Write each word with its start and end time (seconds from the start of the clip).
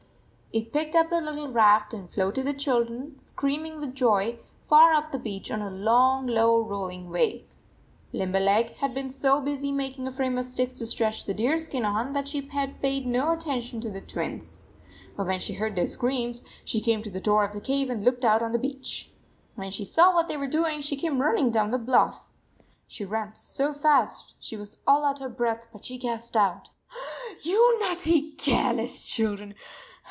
It 0.53 0.73
picked 0.73 0.97
up 0.97 1.09
the 1.09 1.21
little 1.21 1.47
raft 1.47 1.93
and 1.93 2.09
floated 2.09 2.45
the 2.45 2.53
children, 2.53 3.17
screaming 3.21 3.79
with 3.79 3.95
joy, 3.95 4.37
far 4.65 4.91
up 4.93 5.11
the 5.11 5.17
beach 5.17 5.49
on 5.49 5.61
a 5.61 5.71
long, 5.71 6.27
low, 6.27 6.59
rolling 6.61 7.09
wave. 7.09 7.45
Limberleg 8.11 8.71
had 8.71 8.93
been 8.93 9.09
so 9.09 9.39
busy 9.39 9.71
making 9.71 10.07
a 10.07 10.11
frame 10.11 10.37
of 10.37 10.43
sticks 10.43 10.77
to 10.79 10.85
stretch 10.85 11.23
the 11.23 11.33
deer 11.33 11.57
skin 11.57 11.85
on 11.85 12.11
that 12.11 12.27
she 12.27 12.45
had 12.49 12.81
paid 12.81 13.05
no 13.07 13.31
attention 13.31 13.79
to 13.79 13.89
the 13.89 14.01
Twins. 14.01 14.59
But 15.15 15.27
when 15.27 15.39
she 15.39 15.53
heard 15.53 15.77
their 15.77 15.87
screams, 15.87 16.43
she 16.65 16.81
came 16.81 17.01
to 17.01 17.09
the 17.09 17.21
door 17.21 17.45
of 17.45 17.53
the 17.53 17.61
cave 17.61 17.89
and 17.89 18.03
looked 18.03 18.25
out 18.25 18.41
on 18.41 18.51
the 18.51 18.59
beach. 18.59 19.09
When 19.55 19.71
she 19.71 19.85
saw 19.85 20.13
what 20.13 20.27
they 20.27 20.35
were 20.35 20.47
doing, 20.47 20.81
she 20.81 20.97
came 20.97 21.21
running 21.21 21.51
down 21.51 21.71
the 21.71 21.77
bluff. 21.77 22.25
She 22.89 23.05
ran 23.05 23.35
so 23.35 23.71
fast 23.73 24.35
she 24.41 24.57
was 24.57 24.81
all 24.85 25.05
out 25.05 25.21
of 25.21 25.37
breath, 25.37 25.67
but 25.71 25.85
she 25.85 25.97
gasped 25.97 26.35
out: 26.35 26.71
"You 27.41 27.79
naughty, 27.79 28.31
care 28.31 28.73
less 28.73 29.01
children 29.03 29.55